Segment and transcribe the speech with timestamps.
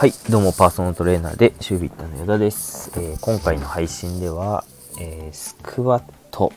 [0.00, 4.64] はい、どうもパーソナルトレーナーでシュービットの与田です、えー今回の配信では、
[4.98, 6.54] えースクワット。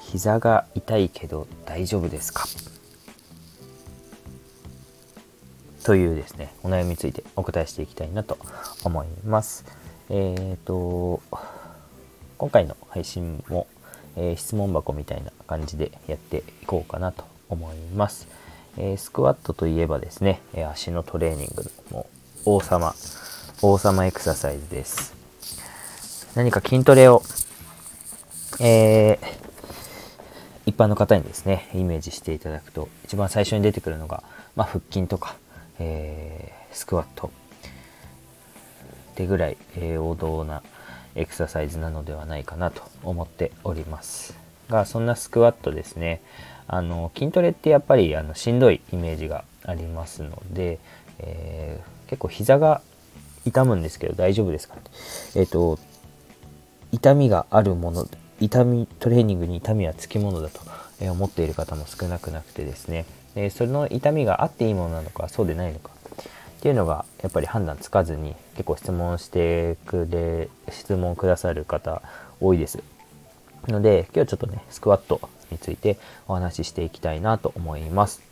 [0.00, 2.46] 膝が痛いけど大丈夫ですか？
[5.84, 8.38] というですねお悩みについてお答えしていきたいなと
[8.84, 9.66] 思います。
[10.08, 11.20] えっ、と
[12.38, 13.66] 今回の配信も、
[14.16, 18.26] え質問箱みたいな感じでやっていこうかなと思います、
[18.78, 20.40] えスクワットといえばですね、
[20.72, 22.06] 足のトレーニングの
[22.46, 22.94] 王様。
[23.60, 25.14] 王様エクササイズです。
[26.34, 27.22] 何か筋トレを、
[28.60, 29.40] えー
[30.66, 34.22] 一般の方にですねイメージしていただくと一番最初に出てくるのが、
[34.54, 35.36] まあ、腹筋とか、
[35.78, 37.30] えースクワット。
[39.12, 40.62] ってぐらい、えー王道な
[41.16, 44.34] エクササイズなのではないかなと思っております。
[44.70, 46.22] がそんなスクワットですね。
[46.68, 50.78] あの筋トレってやっぱりあのしんどいイメージがありますので、
[51.18, 52.82] えー結構膝が
[53.46, 54.90] 痛むんですけど大丈夫ですかって。
[55.40, 55.78] えっ、と
[56.92, 58.08] 痛みがあるもの
[58.40, 60.60] 痛みトレーニングに痛みはつきものだと
[61.00, 65.90] 思っている方も少なくなくてですね、えーその痛みがあっていいものなのかそうでないのか。
[66.58, 72.02] っていうのがやっぱり判断つかずに結構質問してくれ質問くださる方
[72.40, 72.82] 多いです。
[73.68, 75.20] ので今日ちょっとねスクワット
[75.50, 75.96] について
[76.28, 78.29] お話ししていきたいなと思います。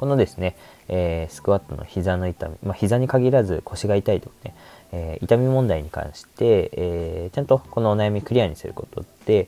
[0.00, 0.56] このですね、
[0.88, 4.54] えースクワットの膝の痛み、まあ、膝に限らず腰が痛いとかね、
[4.92, 9.46] えー痛み問題に関して、えーちゃんとこのお悩みクリアにすることで、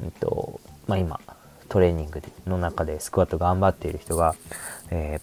[0.00, 1.18] うんとまあ、今
[1.68, 4.36] トレーニングの中でスクワット頑張っている人が、
[4.92, 5.20] え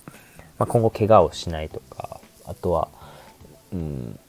[0.60, 2.90] まあ、今後怪我をしないとかあとは、
[3.72, 4.20] うん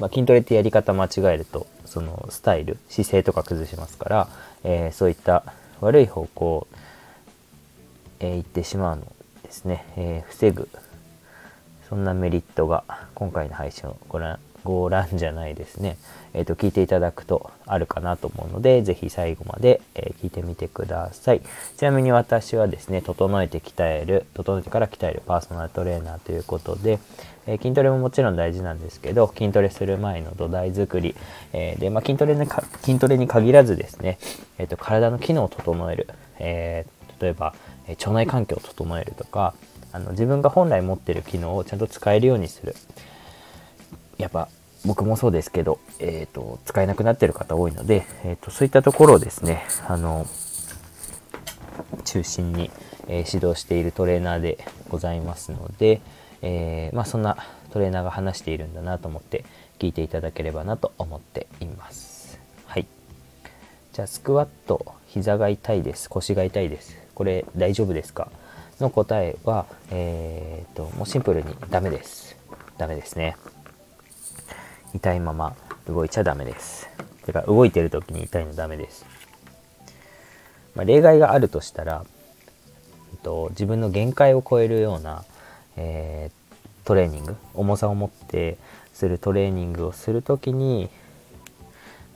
[0.00, 4.28] ま、筋トレってやり方間違えるとそのスタイル姿勢とか崩しますから、
[4.64, 5.44] えそういった
[5.82, 6.66] 悪い方向
[8.20, 9.12] えー行ってしまうの
[9.48, 10.68] ですね、えー防ぐ。
[11.88, 15.96] そんなメリットが今回の配信をご覧ご覧じゃないですね、
[16.34, 21.40] えー、と聞いていただくとあるかなと思うのでぜひ最後まで、え聞いてみてください。
[21.78, 26.98] ちなみに私はですね整えて鍛える整えてから鍛えるパーソナルトレーナーということで、
[27.46, 31.14] え筋トレももちろん大事なんですけど筋トレする前の土台作り、
[31.54, 32.46] えで、まあ、筋トレに
[32.82, 34.18] 筋トレに限らずですね、
[34.58, 36.08] えー、と体の機能を整える、
[36.38, 37.54] えー例えば、
[37.86, 39.54] え腸内環境を整えるとか
[39.92, 42.74] あの自分が本来持ってる機能をちゃんと使えるようにする。
[44.18, 44.48] やっぱ
[44.84, 50.26] 僕もそうですけど、えー、と使えなくなってる方多いので、えー、とそういったところをですねあの
[52.04, 52.70] 中心に、
[53.06, 54.58] えー指導しているトレーナーで
[54.88, 56.00] ございますので、
[56.42, 57.38] えーまあ、そんな
[57.72, 59.44] トレーナーが話しているんだなと思って
[59.78, 62.38] 聞いていただければなと思っています。
[62.66, 62.86] はい。
[63.92, 66.10] じゃあスクワット膝が痛いです。
[66.10, 66.96] 腰が痛いです。
[67.18, 68.30] これ大丈夫ですか？
[68.78, 72.36] の答えはえー、ともうシンプルにダメです。
[72.76, 73.36] ダメですね。
[74.94, 75.56] 痛いまま
[75.88, 76.88] 動いちゃダメです。
[77.26, 79.04] てか動いてる時に痛いのダメです、
[80.74, 82.06] まあ、例外があるとしたら
[83.12, 85.24] えっと自分の限界を超えるような、
[85.76, 86.38] えー
[86.86, 88.56] トレーニング重さを持って
[88.94, 90.88] するトレーニングをする時に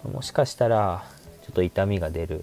[0.03, 1.05] もしかしたら
[1.45, 2.43] ちょっと痛みが出る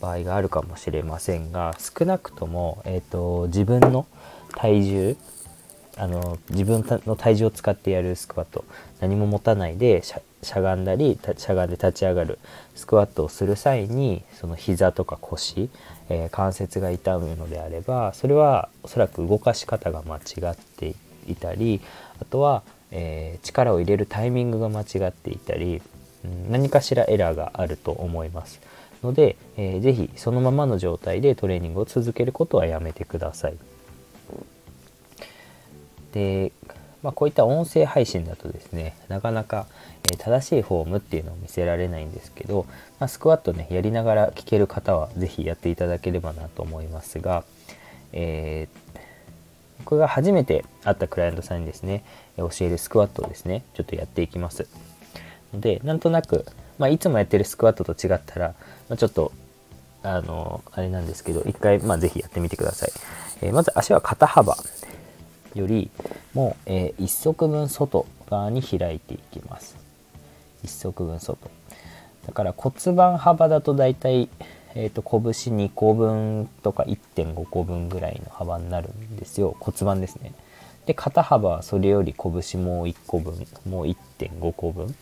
[0.00, 4.06] 場合があるかもしれませんが少なくとも、えー、と自分の
[4.54, 5.16] 体重
[5.96, 8.64] あの自分の体重を使ってやるスクワット
[9.00, 12.38] 何も持たないでしゃがんだりしゃがんで立ち上がる
[12.74, 15.68] スクワットをする際にその膝とか腰、
[16.08, 20.94] えー関節が痛むのであればそれはおそらく動かし方が間違って
[21.28, 21.82] いたり
[22.20, 25.82] あとは、えー力を入れるタイミングが間違っていたり、
[26.50, 28.60] 何かしらエラーがあると思います。
[29.02, 33.54] ので、えーぜひそのままの状態でトレーニングを続けることはやめてください。
[36.12, 36.52] で、
[37.02, 39.66] まあ、こういった音声配信だとですねなかなか、
[40.12, 42.66] え正しいフォームっていうのを見せられないんですけど、
[42.98, 47.44] まあ、スクワットねやりながら聞ける方は是非やっていただければなと思いますが、
[48.12, 48.90] えー
[49.84, 52.04] 僕が初めて会ったクライアントさんにですね
[52.36, 54.68] 教えるスクワットをですねちょっとやっていきます
[55.52, 56.44] のでなんとなく、
[56.80, 58.54] まあ、いつもやってるスクワットと違ったら、
[58.88, 59.32] まあ、ちょっと
[60.02, 62.92] あのあれなんですけど一回、まあ、ぜひやってみてください、
[63.42, 64.56] えーまず足は肩幅
[65.54, 65.90] より
[66.32, 69.76] も、えー一足分外側に開いていきます。
[70.62, 71.38] 一足分外。
[72.26, 74.28] だから骨盤幅だと大体、
[74.74, 79.56] えー、と拳2個分とか1.5個分ぐらいの幅になるんですよ。
[79.58, 80.32] 骨盤ですね。
[80.86, 83.34] で肩幅はそれより拳もう1個分
[83.68, 84.94] もう1.5個分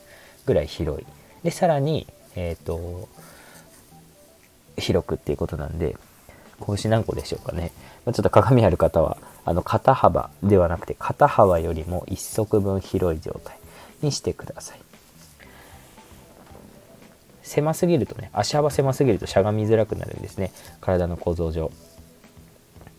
[0.47, 1.07] ぐらい広い。
[1.43, 2.07] でさらに
[2.37, 3.09] えっ、と
[4.77, 5.97] 広くっていうことなんで
[6.65, 7.73] 拳何個でしょうかね、
[8.05, 13.59] まあ、ちょっと鏡ある方はあの肩幅ではなくて肩幅よりも1足分広い状態
[14.03, 14.81] にしてください。
[17.43, 20.53] 狭すぎるとね足幅狭すぎるとしゃがみづらくなるんですね。
[20.81, 21.73] 体の構造上。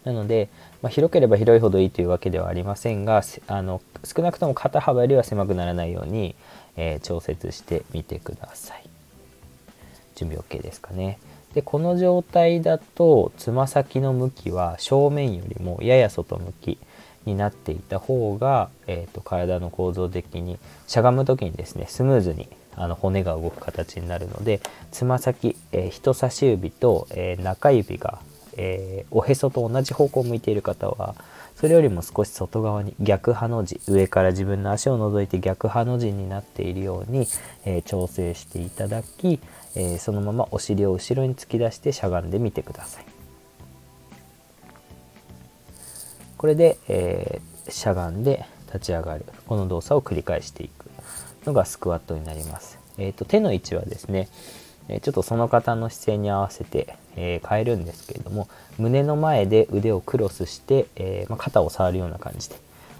[0.05, 0.49] なので、
[0.81, 6.35] まあ、広ければ広いほどいいというわけではありませんがあの少なくとも肩幅よりは狭くならないように、
[6.77, 8.83] えー、調節してみてください。
[10.15, 11.19] 準備 OK ですかね。
[11.53, 16.77] でこの状態だとつま先の向きは正面よりもやや外向き
[17.25, 24.61] になっていた方が、えーと、体の構造的にしゃがむ時にですねスムーズにあの骨が動く形になるので
[24.91, 28.19] つま先、えー、人差し指と、えー、中指が、
[28.55, 31.15] え、おへそと同じ方向を向いている方は
[31.59, 37.27] それよりも少し外側に逆ハの字上から自分の足を覗いて逆ハの字になっているように、
[37.65, 39.41] え調整していただき、
[39.75, 43.05] えそのままお尻を後ろに突き出してしゃがんでみてください。
[46.37, 50.85] これで、えしゃがんで立ち上がるこの動作を繰り返していく
[51.45, 52.79] のがスクワットになります。
[52.97, 54.29] えーと、手の位置はですね
[55.01, 58.47] ちょっとその方の姿勢に合わせて、え、変えるんですけれども
[58.77, 62.55] 胸の前で腕をクロスして、え、ま、肩を触るような感じで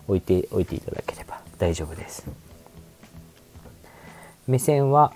[0.08, 2.28] 置いておいていただければ大丈夫です。
[4.48, 5.14] 目線は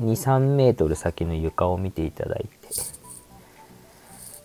[0.00, 2.68] 23メートル先の床を見ていただいて、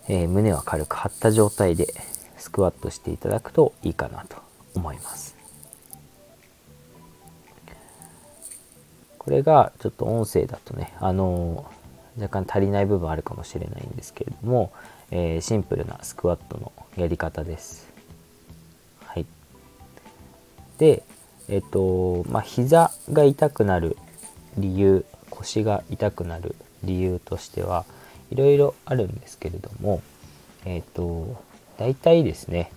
[0.08, 1.94] え、胸は軽く張った状態で
[2.38, 4.36] スクワットしていただくといいかなと
[4.74, 5.31] 思います。
[9.24, 11.70] これがちょっと音声だとね、あの、
[12.20, 14.72] 若干足りない部分あるかもしれないんですけれども、
[15.12, 17.88] えー、シンプルなスクワットのやり方です。
[19.04, 19.26] はい。
[20.78, 21.04] で、
[21.48, 23.96] えっ、と、まあ、膝が痛くなる
[24.58, 27.84] 理由、腰が痛くなる理由としては、
[28.32, 30.02] いろいろあるんですけれども、
[30.64, 31.40] えっ、と、
[31.78, 32.72] 大体ですね、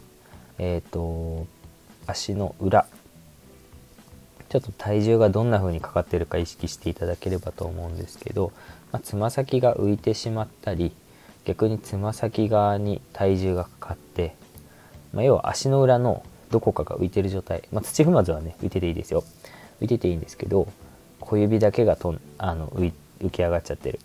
[0.60, 1.48] えっ、と、
[2.06, 2.86] 足の裏
[4.62, 8.54] ちょっと体重がどんな風にかかってるか意識していただければと思うんですけど
[8.94, 10.94] まつま先が浮いてしまったり
[11.44, 14.36] 逆につま先側に体重がかかって、
[15.14, 19.24] まあ、要は足の裏のどこかが浮いてる状態、まあ、土踏まずはね浮いてていいですよ。
[19.82, 20.68] 浮いてていいんですけど
[21.20, 22.94] 小指だけがとんあの浮
[23.30, 24.00] き上がっちゃってる。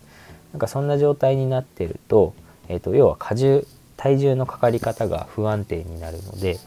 [0.51, 2.33] なんかそんな状態になってると,、
[2.67, 6.59] えーと、要は荷重体重のかかり方が不安定になるので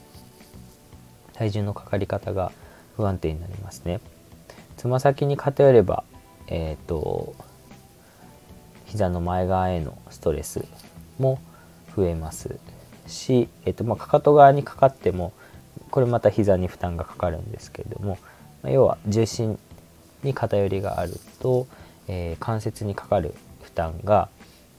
[1.35, 2.53] 体重のかかり方が
[2.97, 4.01] 不安定になりますね。
[4.77, 6.05] つま先に偏れば、
[6.49, 7.35] えっ、ー、と
[8.87, 10.65] 膝の前側へのストレス
[11.19, 11.41] も
[11.97, 12.59] 増えます
[13.07, 15.33] し、えーとまあ、かかと側にかかっても
[15.91, 18.19] これまた膝に負担がかかるんですけれども、
[18.63, 19.59] まあ、要は重心
[20.23, 21.67] に偏りがあると、
[22.09, 24.29] えー、関節にかかる負担が、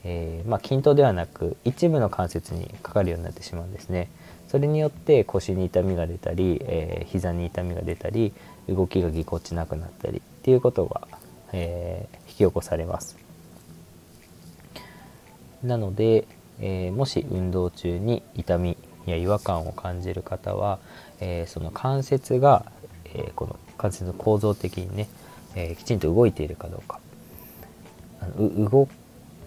[0.07, 4.07] えー、まあ、均等ではなく一部の関節にかかるようになってしまうんですね。
[4.47, 8.31] それによって腰に痛みが出たり、えー、膝に痛みが出たり
[8.69, 11.07] 動きがぎこちなくなったりっていうことが、
[11.51, 13.17] えー、引き起こされます
[15.63, 16.27] なので、
[16.59, 18.77] えー、もし運動中に痛み
[19.07, 20.79] や違和感を感じる方は、
[21.19, 22.65] えー、その関節が、
[23.03, 25.07] えこの関節の構造的にね、
[25.55, 26.99] えきちんと動いているかどうか
[28.19, 28.87] あの動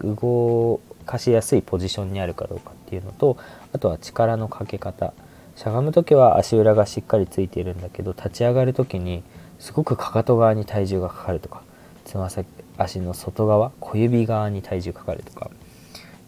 [0.03, 3.37] 動かしやすいポジションにあるかどうかっていうのと
[3.73, 5.13] あとは力のかけ方。
[5.55, 9.23] しゃがむ時は足裏がしっかりついているんだけど立ち上がる時に
[9.59, 11.63] すごくかかと側に体重がかかるとか
[12.05, 15.51] つま先足の外側小指側に体重かかるとか、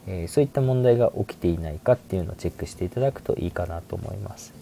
[0.05, 4.53] えー、そういった問題が起きていないかっていうのをチェックしていただくといいかなと思います。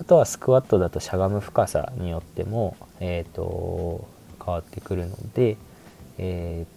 [0.00, 4.08] あとはスクワットだとしゃがむ深さによっても、えーと、
[4.44, 5.56] 変わってくるので、
[6.18, 6.73] えー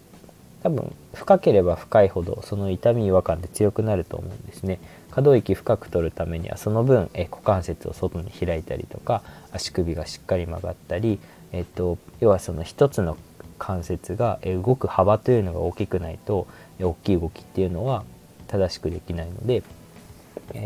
[0.68, 4.80] 多分深ければ深いほどその痛み違和感って強くなると思うんですね。
[5.12, 11.20] 可動域深く取るためにはその分え股関節を外に開いたりとか足首がしっかり曲がったり、
[11.54, 13.18] えっと、要はその一つの
[13.58, 16.48] 関節が動く幅というのが大きくないと
[16.82, 18.04] 大きい動きっていうのは
[18.48, 19.64] 正しくできないので、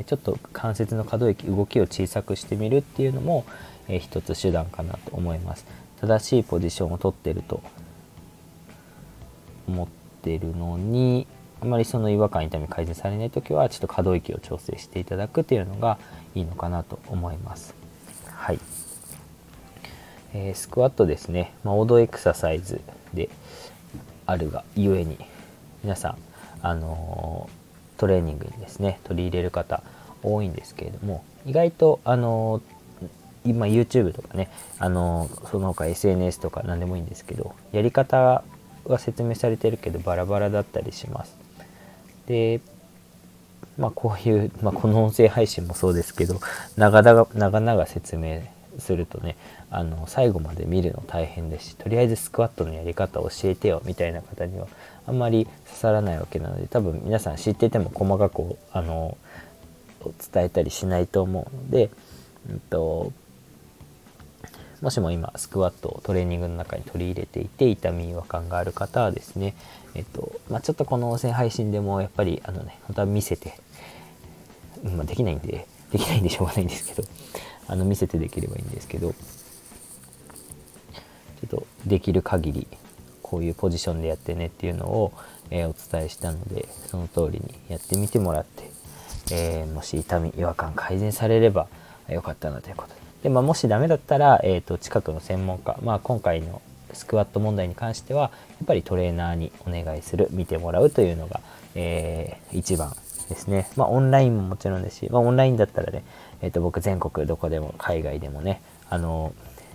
[0.07, 3.45] ちょっと関節の可動域動きを小さくしてみるっていうのも、
[3.87, 5.65] 一つ手段かなと思います。
[6.01, 7.61] 正しいポジションをとってると
[9.71, 9.87] 思っ
[10.21, 11.25] てるのに
[11.61, 15.97] あまりその違和感痛み改善されない時はちょっと可動域を調整していただくっていうのが
[16.35, 17.75] いいのかなと思います。
[18.35, 18.59] はい、
[20.33, 22.81] えー、スクワットですね、まあ、オードエクササイズ
[23.13, 23.29] で
[24.25, 25.17] あるがゆえに
[25.83, 26.17] 皆さん
[26.63, 29.83] あのー、トレーニングにですね取り入れる方
[30.23, 34.49] 多いんですけれども意外とあのー、今 YouTube とかね、
[34.79, 38.43] あのその他 SNS とか何でもいいんですけどやり方
[38.85, 41.35] は説明されてるけどバラバラだったりします。
[42.27, 42.61] で
[43.77, 46.39] まあ、こういう、まあ、この音声配信もそうですけど
[46.75, 48.41] 長々長々説明
[48.77, 49.37] するとね
[49.69, 54.67] あの最後まで見るの大変ですしとりあえずスクワットのやり方を教えてよみたいな方には
[55.07, 59.17] あんまり刺さらないわけなので多分皆さん知ってても細かくあの
[60.33, 61.89] 伝えたりしないと思うので、
[62.49, 63.11] うんと、
[64.81, 69.55] もしも今スクワットをトレーニングの中に取り入れていて痛み違和感がある方はですね、
[69.93, 73.59] えっとまあ、ちょっとこの音声配信でもやっぱりあのね本当は見せて、
[74.83, 77.07] まあ、できないんでできないんでしょうがないんですけど
[77.67, 79.17] あの見せてできればいいんですけどちょ
[81.45, 82.67] っとできる限り
[83.21, 85.13] こういうポジションでやってねっていうのを、
[85.51, 88.71] えー、お伝えしたのでその通りにやってみてもらって、
[89.31, 91.67] えー、もし痛み違和感改善されれば
[92.09, 93.00] よかったなということで。
[93.23, 96.61] で、まあ、もしダメだったら、えーと、近くの専門家、まあ、今回の
[96.93, 98.29] スクワット問題に関してはや
[98.63, 101.39] っぱりトレーナーにお願いする見てもらうというのが、
[101.75, 102.93] えー、一番
[103.29, 103.69] ですね。
[103.77, 106.03] まあ、オンラインももちろんですし、まあ、オンラインだったらね、
[106.41, 109.33] えっ、ー、と、僕全国どこでも海外でもね、あの、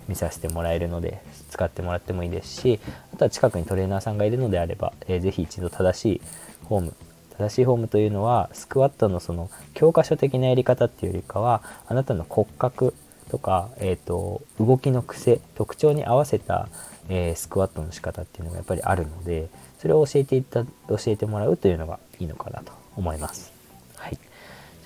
[0.08, 2.80] 見させてもらえるので、使ってもらってもいいですし、
[3.14, 6.20] あとは近くにトレーナーさんがいるのであれば、えー、ぜひ一度正しい
[6.68, 6.94] フォーム、
[7.38, 12.94] 正しいフォームというのは、スクワットのその教科書的なやり方っていうよりかは、あなたの骨格
[13.30, 16.68] とか、え、ー、と、動きの癖、特徴に合わせた、
[17.08, 19.48] えー、スクワットの仕方っていうのがやっぱりあるので、
[19.80, 23.52] それを教えていた、教えてもらうというのがいいのかなと思います。
[23.96, 24.14] はい。
[24.14, 24.18] じ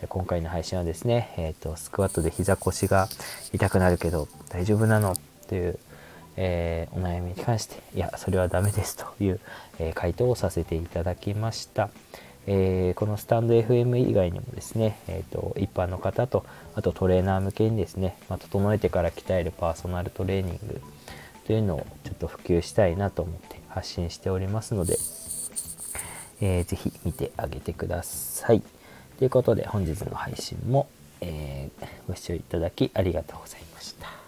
[0.02, 3.08] ゃあ今回の配信はですね、え、ー、と、スクワットで膝腰が
[3.52, 5.16] 痛くなるけど大丈夫なのっ
[5.46, 5.78] ていう、
[6.36, 9.40] えー、お悩みに関して、いや、それはダメですという、
[9.78, 11.90] えー、回答をさせていただきました。
[12.52, 20.80] えー、このスタンド FM 以外にもですね、えーと、一般の方とあとトレーナー向けにですね、まあ、整えてから鍛えるパーソナルトレーニング
[21.46, 24.98] というのをちょっと普及したいなと思って発信しておりますので、
[26.40, 28.62] えー、ぜひ見てあげてください。
[29.20, 30.88] ということで本日の配信も、
[31.20, 34.19] えー、ご視聴いただきありがとうございました。